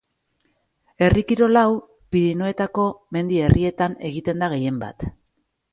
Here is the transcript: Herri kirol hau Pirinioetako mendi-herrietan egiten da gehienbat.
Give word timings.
Herri 1.07 1.23
kirol 1.31 1.61
hau 1.61 1.67
Pirinioetako 2.15 2.87
mendi-herrietan 3.17 3.99
egiten 4.13 4.45
da 4.47 4.55
gehienbat. 4.57 5.11